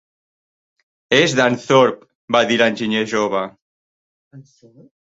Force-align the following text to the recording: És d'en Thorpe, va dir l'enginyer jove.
És 1.17 1.35
d'en 1.41 1.59
Thorpe, 1.65 2.09
va 2.37 2.43
dir 2.53 2.59
l'enginyer 2.63 3.05
jove. 3.17 3.47